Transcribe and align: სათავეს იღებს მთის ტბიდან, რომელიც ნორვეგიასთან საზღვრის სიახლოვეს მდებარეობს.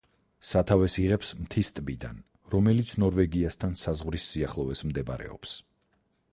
სათავეს 0.51 0.95
იღებს 1.03 1.33
მთის 1.41 1.69
ტბიდან, 1.79 2.23
რომელიც 2.55 2.95
ნორვეგიასთან 3.05 3.79
საზღვრის 3.85 4.27
სიახლოვეს 4.33 4.85
მდებარეობს. 4.93 5.57